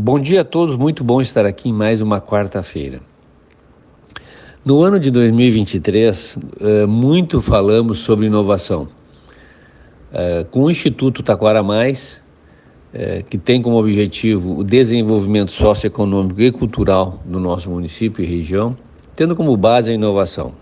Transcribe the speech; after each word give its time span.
Bom 0.00 0.20
dia 0.20 0.42
a 0.42 0.44
todos, 0.44 0.76
muito 0.76 1.02
bom 1.02 1.20
estar 1.20 1.44
aqui 1.44 1.70
em 1.70 1.72
mais 1.72 2.00
uma 2.00 2.20
quarta-feira. 2.20 3.00
No 4.64 4.80
ano 4.84 5.00
de 5.00 5.10
2023, 5.10 6.38
eh, 6.60 6.86
muito 6.86 7.42
falamos 7.42 7.98
sobre 7.98 8.26
inovação. 8.26 8.86
Eh, 10.12 10.46
com 10.52 10.62
o 10.62 10.70
Instituto 10.70 11.20
Taquara 11.20 11.64
Mais, 11.64 12.22
eh, 12.94 13.24
que 13.28 13.36
tem 13.36 13.60
como 13.60 13.76
objetivo 13.76 14.60
o 14.60 14.62
desenvolvimento 14.62 15.50
socioeconômico 15.50 16.40
e 16.42 16.52
cultural 16.52 17.20
do 17.24 17.40
nosso 17.40 17.68
município 17.68 18.22
e 18.22 18.24
região, 18.28 18.76
tendo 19.16 19.34
como 19.34 19.56
base 19.56 19.90
a 19.90 19.94
inovação. 19.94 20.52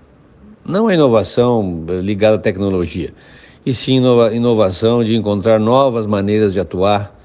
Não 0.64 0.88
a 0.88 0.94
inovação 0.94 1.84
ligada 2.02 2.36
à 2.36 2.38
tecnologia, 2.38 3.12
e 3.66 3.74
sim 3.74 4.00
inovação 4.32 5.04
de 5.04 5.14
encontrar 5.14 5.60
novas 5.60 6.06
maneiras 6.06 6.54
de 6.54 6.60
atuar 6.60 7.15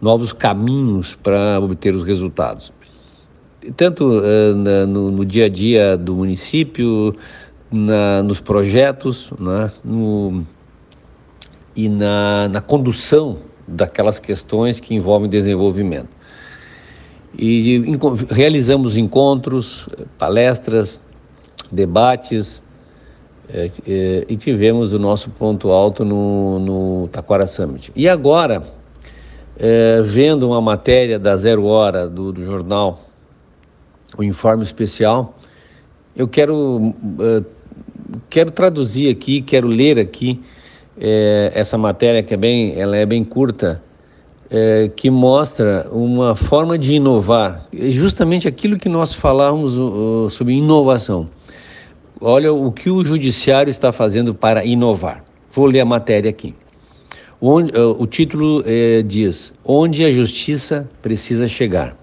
novos 0.00 0.32
caminhos 0.32 1.14
para 1.14 1.60
obter 1.60 1.94
os 1.94 2.02
resultados. 2.02 2.72
Tanto 3.76 4.20
uh, 4.20 4.54
no, 4.86 5.10
no, 5.10 5.24
dia 5.24 5.44
a 5.44 5.48
dia 5.48 5.96
do 5.96 6.14
município, 6.14 7.14
na, 7.70 8.22
nos 8.22 8.40
projetos 8.40 9.30
né, 9.38 9.70
no, 9.84 10.42
e 11.76 11.88
na, 11.88 12.48
na 12.48 12.60
condução 12.60 13.38
daquelas 13.68 14.18
questões 14.18 14.80
que 14.80 14.94
envolvem 14.94 15.28
desenvolvimento. 15.28 16.08
E 17.36 17.76
em, 17.76 17.98
realizamos 18.30 18.96
encontros, 18.96 19.88
palestras, 20.18 20.98
debates, 21.70 22.62
é, 23.52 23.70
é, 23.86 24.26
e 24.28 24.36
tivemos 24.36 24.92
o 24.92 24.98
nosso 24.98 25.30
ponto 25.30 25.70
alto 25.70 26.04
no, 26.04 26.58
no 26.58 27.08
Taquara 27.08 27.46
Summit. 27.46 27.92
E 27.94 28.08
agora, 28.08 28.62
é, 29.60 30.00
vendo 30.02 30.48
uma 30.48 30.60
matéria 30.60 31.18
da 31.18 31.36
Zero 31.36 31.66
Hora 31.66 32.08
do, 32.08 32.32
do 32.32 32.44
jornal, 32.44 32.98
o 34.16 34.24
informe 34.24 34.62
especial, 34.62 35.36
eu 36.16 36.26
quero, 36.26 36.94
é, 37.20 37.44
quero 38.30 38.50
traduzir 38.50 39.10
aqui, 39.10 39.42
quero 39.42 39.68
ler 39.68 39.98
aqui 39.98 40.40
é, 40.98 41.52
essa 41.54 41.76
matéria 41.76 42.22
que 42.22 42.32
é 42.32 42.36
bem, 42.38 42.80
ela 42.80 42.96
é 42.96 43.04
bem 43.04 43.22
curta, 43.22 43.82
é, 44.50 44.90
que 44.96 45.10
mostra 45.10 45.86
uma 45.92 46.34
forma 46.34 46.78
de 46.78 46.94
inovar, 46.94 47.66
justamente 47.72 48.48
aquilo 48.48 48.78
que 48.78 48.88
nós 48.88 49.12
falávamos 49.12 49.76
uh, 49.76 50.28
sobre 50.30 50.54
inovação. 50.54 51.28
Olha 52.20 52.52
o 52.52 52.72
que 52.72 52.90
o 52.90 53.04
judiciário 53.04 53.70
está 53.70 53.92
fazendo 53.92 54.34
para 54.34 54.64
inovar. 54.64 55.24
Vou 55.52 55.66
ler 55.66 55.80
a 55.80 55.84
matéria 55.84 56.28
aqui. 56.28 56.54
Onde, 57.40 57.72
uh, 57.72 57.96
o 57.98 58.06
título 58.06 58.62
eh, 58.66 59.02
diz: 59.02 59.54
Onde 59.64 60.04
a 60.04 60.10
justiça 60.10 60.88
precisa 61.00 61.48
chegar. 61.48 61.96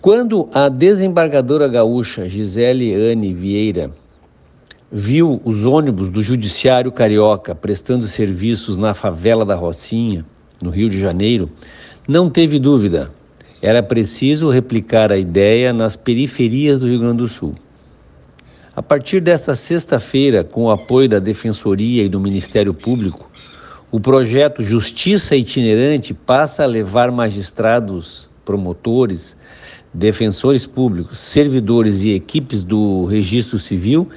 Quando 0.00 0.48
a 0.52 0.68
desembargadora 0.68 1.68
gaúcha 1.68 2.28
Gisele 2.28 2.92
Anne 2.92 3.32
Vieira 3.32 3.90
viu 4.92 5.40
os 5.44 5.64
ônibus 5.64 6.10
do 6.10 6.22
Judiciário 6.22 6.92
Carioca 6.92 7.54
prestando 7.54 8.06
serviços 8.06 8.76
na 8.76 8.92
favela 8.92 9.44
da 9.44 9.54
Rocinha, 9.54 10.26
no 10.60 10.70
Rio 10.70 10.90
de 10.90 11.00
Janeiro, 11.00 11.48
não 12.06 12.28
teve 12.28 12.58
dúvida. 12.58 13.10
Era 13.62 13.82
preciso 13.82 14.50
replicar 14.50 15.10
a 15.10 15.16
ideia 15.16 15.72
nas 15.72 15.96
periferias 15.96 16.78
do 16.80 16.86
Rio 16.86 16.98
Grande 16.98 17.18
do 17.18 17.28
Sul. 17.28 17.54
A 18.76 18.82
partir 18.82 19.20
desta 19.20 19.54
sexta-feira, 19.54 20.42
com 20.42 20.64
o 20.64 20.70
apoio 20.70 21.08
da 21.08 21.20
Defensoria 21.20 22.02
e 22.02 22.08
do 22.08 22.18
Ministério 22.18 22.74
Público, 22.74 23.30
o 23.88 24.00
projeto 24.00 24.64
Justiça 24.64 25.36
Itinerante 25.36 26.12
passa 26.12 26.64
a 26.64 26.66
levar 26.66 27.12
magistrados, 27.12 28.28
promotores, 28.44 29.36
defensores 29.92 30.66
públicos, 30.66 31.20
servidores 31.20 32.02
e 32.02 32.10
equipes 32.14 32.64
do 32.64 33.04
Registro 33.04 33.60
Civil 33.60 34.08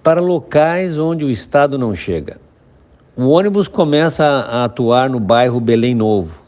para 0.00 0.20
locais 0.20 0.96
onde 0.96 1.24
o 1.24 1.30
Estado 1.30 1.76
não 1.76 1.92
chega. 1.96 2.40
O 3.16 3.30
ônibus 3.30 3.66
começa 3.66 4.24
a 4.24 4.62
atuar 4.62 5.10
no 5.10 5.18
bairro 5.18 5.58
Belém 5.58 5.96
Novo, 5.96 6.38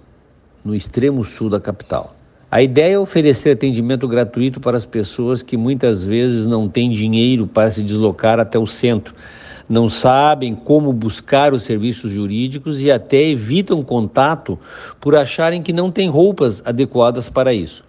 no 0.64 0.72
extremo 0.72 1.24
sul 1.24 1.50
da 1.50 1.60
capital. 1.60 2.14
A 2.54 2.62
ideia 2.62 2.94
é 2.94 2.98
oferecer 3.00 3.50
atendimento 3.50 4.06
gratuito 4.06 4.60
para 4.60 4.76
as 4.76 4.86
pessoas 4.86 5.42
que 5.42 5.56
muitas 5.56 6.04
vezes 6.04 6.46
não 6.46 6.68
têm 6.68 6.88
dinheiro 6.88 7.48
para 7.48 7.68
se 7.68 7.82
deslocar 7.82 8.38
até 8.38 8.56
o 8.56 8.64
centro, 8.64 9.12
não 9.68 9.88
sabem 9.88 10.54
como 10.54 10.92
buscar 10.92 11.52
os 11.52 11.64
serviços 11.64 12.12
jurídicos 12.12 12.80
e 12.80 12.92
até 12.92 13.20
evitam 13.24 13.82
contato 13.82 14.56
por 15.00 15.16
acharem 15.16 15.64
que 15.64 15.72
não 15.72 15.90
têm 15.90 16.08
roupas 16.08 16.62
adequadas 16.64 17.28
para 17.28 17.52
isso. 17.52 17.84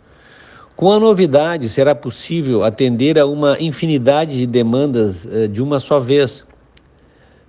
Com 0.75 0.92
a 0.92 1.00
novidade, 1.00 1.70
será 1.70 1.94
possível 1.94 2.64
atender 2.64 3.20
a 3.20 3.28
uma 3.28 3.62
infinidade 3.62 4.36
de 4.36 4.48
demandas 4.48 5.28
eh, 5.28 5.46
de 5.46 5.62
uma 5.62 5.78
só 5.78 6.00
vez, 6.00 6.44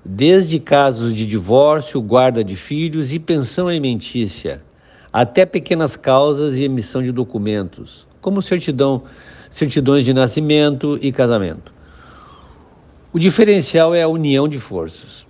desde 0.04 0.60
casos 0.60 1.14
de 1.14 1.26
divórcio, 1.26 1.98
guarda 2.02 2.44
de 2.44 2.56
filhos 2.56 3.10
e 3.10 3.18
pensão 3.18 3.68
alimentícia 3.68 4.60
até 5.12 5.46
pequenas 5.46 5.96
causas 5.96 6.56
e 6.56 6.64
emissão 6.64 7.02
de 7.02 7.12
documentos, 7.12 8.06
como 8.20 8.42
certidão, 8.42 9.02
certidões 9.50 10.04
de 10.04 10.12
nascimento 10.12 10.98
e 11.00 11.12
casamento. 11.12 11.72
O 13.12 13.18
diferencial 13.18 13.94
é 13.94 14.02
a 14.02 14.08
união 14.08 14.48
de 14.48 14.58
forças. 14.58 15.26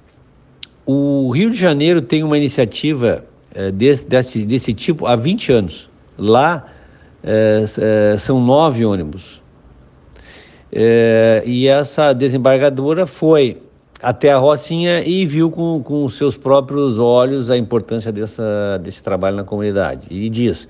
O 0.85 1.31
Rio 1.31 1.51
de 1.51 1.57
Janeiro 1.57 2.03
tem 2.03 2.23
uma 2.23 2.37
iniciativa 2.37 3.25
é, 3.55 3.71
desse, 3.71 4.05
desse, 4.05 4.45
desse, 4.45 4.75
tipo 4.75 5.07
há 5.07 5.17
20 5.17 5.53
anos. 5.53 5.91
Lá 6.19 6.67
é, 7.23 7.65
é, 8.13 8.19
são 8.19 8.41
nove 8.41 8.85
ônibus. 8.85 9.43
e 11.45 11.69
essa 11.69 12.13
desembargadora 12.13 13.07
foi 13.07 13.63
até 14.03 14.31
a 14.31 14.39
Rocinha 14.39 15.03
e 15.03 15.25
viu 15.25 15.51
com, 15.51 15.83
com 15.83 16.09
seus 16.09 16.37
próprios 16.37 16.99
olhos 16.99 17.51
a 17.51 17.57
importância 17.57 18.13
dessa, 18.13 18.79
desse 18.83 19.03
trabalho 19.03 19.37
na 19.37 19.45
comunidade. 19.45 20.07
E 20.11 20.29
diz 20.29 20.69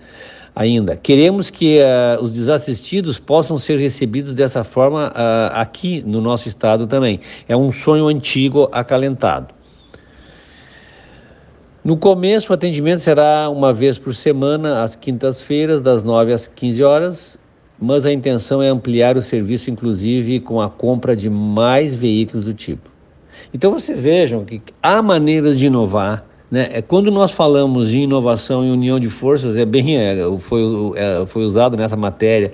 ainda: 0.54 0.97
queremos 0.97 1.50
que 1.50 1.78
uh, 1.78 2.22
os 2.22 2.32
desassistidos 2.32 3.19
possam 3.19 3.59
ser 3.59 3.78
recebidos 3.78 4.34
dessa 4.34 4.64
forma 4.64 5.09
uh, 5.09 5.53
aqui 5.53 6.03
no 6.06 6.20
nosso 6.20 6.48
estado 6.48 6.87
também. 6.87 7.20
É 7.48 7.56
um 7.56 7.70
sonho 7.70 8.06
antigo 8.06 8.69
acalentado. 8.72 9.54
No 11.84 11.97
começo, 11.97 12.50
o 12.50 12.54
atendimento 12.54 12.98
será 12.98 13.48
uma 13.48 13.72
vez 13.72 13.97
por 13.97 14.12
semana, 14.12 14.82
às 14.82 14.97
quintas-feiras, 14.97 15.81
das 15.81 16.03
9 16.03 16.32
às 16.32 16.48
15 16.48 16.82
horas, 16.82 17.38
mas 17.78 18.04
a 18.04 18.12
intenção 18.12 18.60
é 18.60 18.66
ampliar 18.66 19.16
o 19.16 19.22
serviço, 19.22 19.70
inclusive 19.70 20.41
com 20.41 20.60
a 20.60 20.69
compra 20.69 21.14
de 21.14 21.31
mais 21.31 21.94
veículos 21.94 22.44
do 22.44 22.53
tipo. 22.53 22.95
Então 23.52 23.72
vocês 23.72 23.98
vejam 23.98 24.44
que 24.44 24.62
há 24.82 25.02
maneiras 25.02 25.58
de 25.58 25.66
inovar. 25.66 26.24
Né? 26.50 26.69
É, 26.72 26.82
quando 26.82 27.10
nós 27.10 27.32
falamos 27.32 27.88
de 27.88 27.98
inovação 27.98 28.64
e 28.64 28.70
união 28.70 29.00
de 29.00 29.08
forças, 29.08 29.56
é 29.56 29.64
bem 29.64 29.97
é, 29.97 30.16
foi, 30.41 30.62
é, 30.97 31.26
foi 31.26 31.42
usado 31.44 31.76
nessa 31.76 31.96
matéria, 31.96 32.52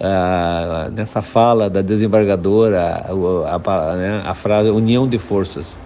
ah, 0.00 0.90
nessa 0.92 1.22
fala 1.22 1.70
da 1.70 1.82
desembargadora, 1.82 3.06
a, 3.46 3.54
a, 3.54 3.96
né, 3.96 4.22
a 4.24 4.34
frase 4.34 4.70
união 4.70 5.08
de 5.08 5.18
forças. 5.18 5.78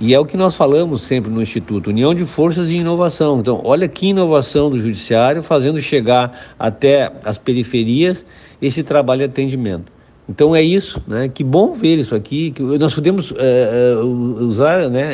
E 0.00 0.12
é 0.12 0.18
o 0.18 0.26
que 0.26 0.36
nós 0.36 0.56
falamos 0.56 1.02
sempre 1.02 1.30
no 1.30 1.40
Instituto, 1.40 1.90
união 1.90 2.12
de 2.12 2.24
forças 2.24 2.68
e 2.68 2.74
inovação. 2.74 3.38
Então, 3.38 3.60
olha 3.62 3.86
que 3.86 4.08
inovação 4.08 4.68
do 4.68 4.78
Judiciário 4.80 5.40
fazendo 5.40 5.80
chegar 5.80 6.32
até 6.58 7.12
as 7.24 7.38
periferias 7.38 8.26
esse 8.60 8.82
trabalho 8.82 9.20
de 9.20 9.26
atendimento. 9.26 9.93
Então 10.28 10.56
é 10.56 10.62
isso, 10.62 11.02
né? 11.06 11.28
Que 11.28 11.44
bom 11.44 11.74
ver 11.74 11.98
isso 11.98 12.14
aqui, 12.14 12.50
que 12.50 12.62
nós 12.62 12.94
podemos 12.94 13.30
uh, 13.30 14.04
usar, 14.40 14.88
né? 14.88 15.12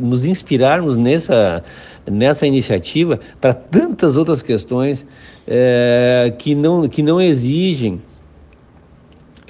Nos 0.00 0.24
inspirarmos 0.24 0.96
nessa, 0.96 1.64
nessa 2.08 2.46
iniciativa 2.46 3.18
para 3.40 3.52
tantas 3.52 4.16
outras 4.16 4.40
questões 4.40 5.02
uh, 5.02 6.36
que, 6.38 6.54
não, 6.54 6.88
que 6.88 7.02
não 7.02 7.20
exigem 7.20 8.00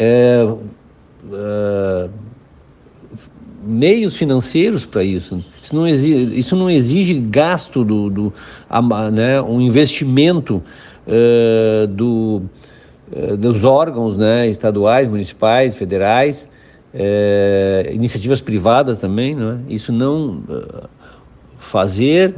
uh, 0.00 0.58
meios 3.62 4.16
financeiros 4.16 4.86
para 4.86 5.04
isso. 5.04 5.44
Isso 5.62 5.76
não, 5.76 5.86
exige, 5.86 6.38
isso 6.38 6.56
não 6.56 6.70
exige 6.70 7.14
gasto 7.14 7.84
do, 7.84 8.08
do 8.08 8.32
né? 9.12 9.40
um 9.42 9.60
investimento 9.60 10.62
do 11.90 12.42
dos 13.38 13.64
órgãos 13.64 14.16
né, 14.16 14.48
estaduais, 14.48 15.08
municipais, 15.08 15.74
federais, 15.74 16.48
é, 16.94 17.90
iniciativas 17.92 18.40
privadas 18.40 18.98
também, 18.98 19.34
não 19.34 19.52
é? 19.52 19.58
isso 19.68 19.92
não 19.92 20.42
uh, 20.48 20.88
fazer 21.58 22.34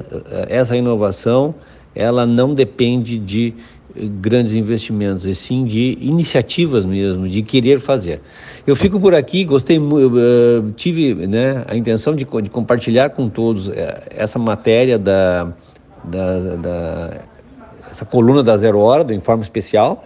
essa 0.49 0.77
inovação, 0.77 1.55
ela 1.95 2.27
não 2.27 2.55
depende 2.55 3.19
de 3.19 3.55
grandes 3.97 4.55
investimentos, 4.55 5.25
e 5.25 5.35
sim 5.35 5.65
de 5.65 5.97
iniciativas 6.01 6.85
mesmo, 6.85 7.29
de 7.29 7.43
querer 7.43 7.79
fazer. 7.79 8.21
Eu 8.67 8.75
fico 8.75 8.99
por 8.99 9.15
aqui, 9.15 9.45
gostei, 9.45 9.79
tive 10.75 11.15
né, 11.27 11.65
a 11.67 11.77
intenção 11.77 12.15
de, 12.15 12.27
de, 12.43 12.51
compartilhar 12.51 13.11
com 13.11 13.29
todos 13.29 13.71
essa 14.11 14.39
matéria 14.39 14.99
da, 14.99 15.53
da, 16.03 16.57
da 16.57 17.11
essa 17.89 18.05
coluna 18.05 18.43
da 18.43 18.57
Zero 18.57 18.81
Hora, 18.81 19.05
do 19.05 19.15
Informe 19.15 19.45
Especial, 19.45 20.05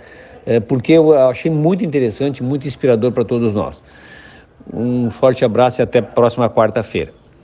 porque 0.61 0.93
eu 0.93 1.17
achei 1.29 1.51
muito 1.51 1.85
interessante, 1.85 2.43
muito 2.43 2.67
inspirador 2.67 3.13
para 3.13 3.25
todos 3.25 3.55
nós. 3.55 3.83
Um 4.73 5.11
forte 5.11 5.45
abraço 5.45 5.81
e 5.81 5.83
até 5.83 5.99
a 5.99 6.03
próxima 6.03 6.49
quarta-feira. 6.49 7.18